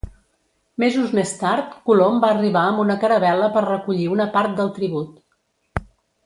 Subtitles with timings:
[0.83, 5.87] Mesos més tard, Colom va arribar amb una caravel·la per recollir una part del tribut.